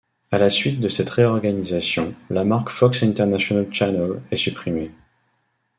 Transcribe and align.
À 0.31 0.39
la 0.39 0.49
suite 0.49 0.79
de 0.79 0.89
cette 0.89 1.11
réorganisation, 1.11 2.15
la 2.31 2.43
marque 2.43 2.69
Fox 2.71 3.03
International 3.03 3.71
Channels 3.71 4.19
est 4.31 4.35
supprimée. 4.35 4.89